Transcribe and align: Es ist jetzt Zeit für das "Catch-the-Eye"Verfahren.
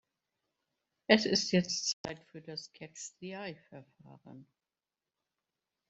Es 1.05 1.27
ist 1.27 1.51
jetzt 1.51 1.95
Zeit 2.03 2.23
für 2.23 2.41
das 2.41 2.73
"Catch-the-Eye"Verfahren. 2.73 4.47